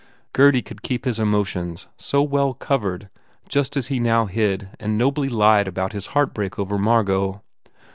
Gurdy 0.33 0.63
could 0.65 0.81
keep 0.81 1.05
his 1.05 1.19
emotions 1.19 1.87
so 1.95 2.23
well 2.23 2.55
covered 2.55 3.07
just 3.47 3.77
as 3.77 3.89
he 3.89 3.99
now 3.99 4.25
hid 4.25 4.69
and 4.79 4.97
nobly 4.97 5.29
lied 5.29 5.67
about 5.67 5.93
his 5.93 6.07
heartbreak 6.17 6.57
over 6.57 6.79
Margot. 6.79 7.39